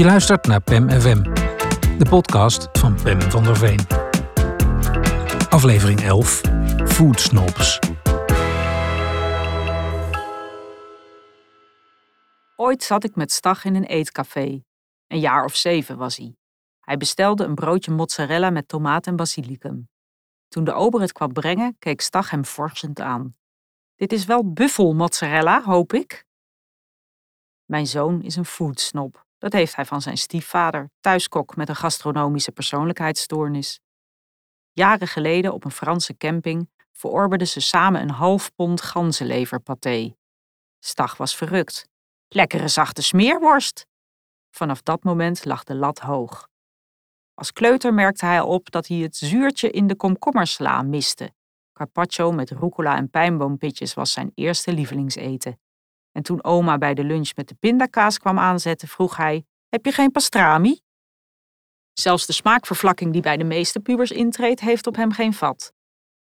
[0.00, 1.22] Je luistert naar PEM FM,
[1.98, 3.80] de podcast van Pem van der Veen.
[5.48, 6.40] Aflevering 11:
[6.86, 7.78] Food Snobs.
[12.56, 14.62] Ooit zat ik met Stag in een eetcafé.
[15.06, 16.36] Een jaar of zeven was hij.
[16.80, 19.88] Hij bestelde een broodje mozzarella met tomaat en basilicum.
[20.48, 23.36] Toen de ober het kwam brengen, keek Stag hem forsend aan.
[23.96, 26.26] Dit is wel buffelmozzarella, hoop ik?
[27.64, 29.28] Mijn zoon is een foodsnob.
[29.40, 33.80] Dat heeft hij van zijn stiefvader, thuiskok met een gastronomische persoonlijkheidsstoornis.
[34.72, 40.14] Jaren geleden op een Franse camping verorberden ze samen een half pond ganzenleverpaté.
[40.78, 41.88] Stag was verrukt.
[42.28, 43.86] Lekkere zachte smeerworst.
[44.50, 46.48] Vanaf dat moment lag de lat hoog.
[47.34, 51.32] Als kleuter merkte hij op dat hij het zuurtje in de komkommersla miste.
[51.72, 55.60] Carpaccio met rucola en pijnboompitjes was zijn eerste lievelingseten.
[56.12, 59.92] En toen oma bij de lunch met de pindakaas kwam aanzetten, vroeg hij: Heb je
[59.92, 60.80] geen pastrami?
[61.92, 65.72] Zelfs de smaakvervlakking die bij de meeste pubers intreedt, heeft op hem geen vat.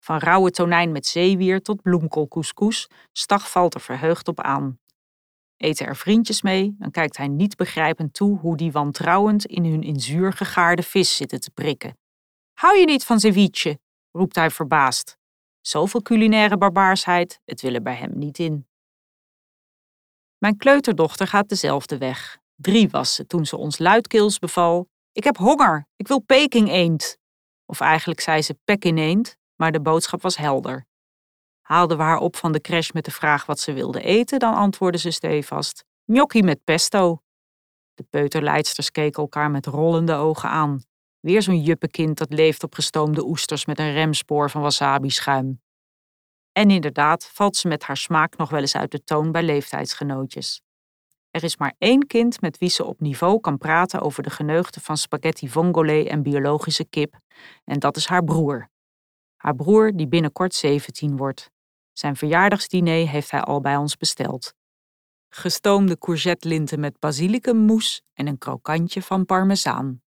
[0.00, 4.78] Van rauwe tonijn met zeewier tot bloemkoolcouscous, Stag valt er verheugd op aan.
[5.56, 9.82] Eten er vriendjes mee, dan kijkt hij niet begrijpend toe hoe die wantrouwend in hun
[9.82, 11.98] in zuur gegaarde vis zitten te prikken.
[12.52, 13.78] Hou je niet van ceviche?
[14.10, 15.18] roept hij verbaasd.
[15.60, 18.67] Zoveel culinaire barbaarsheid, het wil er bij hem niet in.
[20.38, 22.38] Mijn kleuterdochter gaat dezelfde weg.
[22.54, 27.18] Drie was ze toen ze ons luidkeels beval: Ik heb honger, ik wil Peking eend.
[27.66, 30.86] Of eigenlijk zei ze Pekin eend, maar de boodschap was helder.
[31.60, 34.54] Haalden we haar op van de crash met de vraag wat ze wilde eten, dan
[34.54, 37.22] antwoordde ze stevast: Gnocchi met pesto.
[37.94, 40.82] De peuterleidsters keken elkaar met rollende ogen aan.
[41.20, 45.60] Weer zo'n juppekind dat leeft op gestoomde oesters met een remspoor van wasabi-schuim.
[46.58, 50.62] En inderdaad valt ze met haar smaak nog wel eens uit de toon bij leeftijdsgenootjes.
[51.30, 54.80] Er is maar één kind met wie ze op niveau kan praten over de geneugten
[54.80, 57.18] van spaghetti vongole en biologische kip,
[57.64, 58.68] en dat is haar broer.
[59.36, 61.50] Haar broer die binnenkort 17 wordt.
[61.92, 64.54] Zijn verjaardagsdiner heeft hij al bij ons besteld.
[65.28, 70.02] Gestoomde courgettelinten met basilicummousse en een krokantje van parmezaan.